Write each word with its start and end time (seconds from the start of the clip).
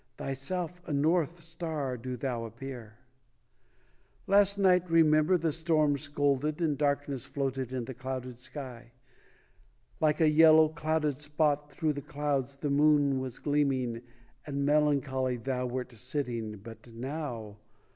Thyself 0.17 0.81
a 0.87 0.93
north 0.93 1.43
star 1.43 1.95
do 1.95 2.17
thou 2.17 2.45
appear! 2.45 2.97
Last 4.25 4.57
night, 4.57 4.89
remember, 4.89 5.37
the 5.37 5.51
storm 5.51 5.95
scolded, 5.95 6.59
And 6.59 6.75
darkness 6.75 7.27
floated 7.27 7.71
in 7.71 7.85
the 7.85 7.93
clouded 7.93 8.39
sky; 8.39 8.93
Like 9.99 10.19
a 10.19 10.27
yellow, 10.27 10.69
clouded 10.69 11.19
spot 11.19 11.71
Thro* 11.71 11.91
the 11.91 12.01
clouds 12.01 12.55
the 12.55 12.71
moon 12.71 13.19
was 13.19 13.37
gleaming 13.37 14.01
And 14.47 14.65
melancholy 14.65 15.37
thou 15.37 15.67
wert 15.67 15.91
sitting 15.91 16.57
But 16.57 16.91
now 16.91 17.57